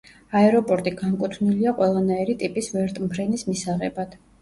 აეროპორტი 0.37 0.93
განკუთვნილია 1.01 1.75
ყველანაირი 1.83 2.37
ტიპის 2.43 2.73
ვერტმფრენის 2.79 3.51
მისაღებად. 3.55 4.23